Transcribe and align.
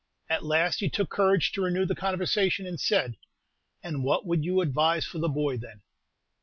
At 0.27 0.43
last 0.43 0.79
he 0.79 0.89
took 0.89 1.11
courage 1.11 1.51
to 1.51 1.61
renew 1.61 1.85
the 1.85 1.93
conversation, 1.93 2.65
and 2.65 2.79
said, 2.79 3.17
"And 3.83 4.03
what 4.03 4.25
would 4.25 4.43
you 4.43 4.59
advise 4.61 5.05
for 5.05 5.19
the 5.19 5.29
boy, 5.29 5.57
then?" 5.57 5.83